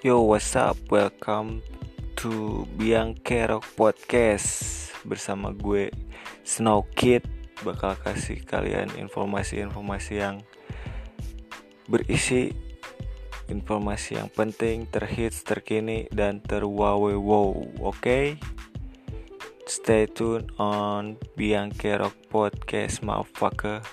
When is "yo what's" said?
0.00-0.56